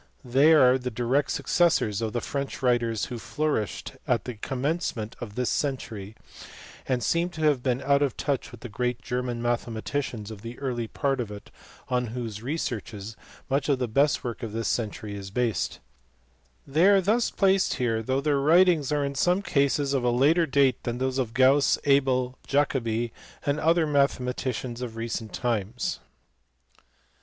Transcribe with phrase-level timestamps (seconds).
[0.25, 5.35] They are the direct successors of the French writers who flourished at the commencement of
[5.35, 6.15] this century,
[6.87, 10.57] and seem to have been out of touch with the great German mathematicians of the
[10.57, 11.51] early part of it
[11.87, 13.15] on whose researches
[13.47, 15.77] much of the best work of this century is based;
[16.65, 20.47] they are thus placed here though their writings are in some cases of a later
[20.47, 23.13] date than those of Gauss, Abel, Jacobi,
[23.45, 25.99] and other mathe maticians of recent times.